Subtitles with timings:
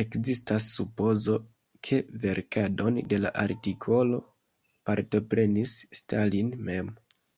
[0.00, 1.38] Ekzistas supozo,
[1.88, 4.20] ke verkadon de la artikolo
[4.92, 6.94] partoprenis Stalin mem.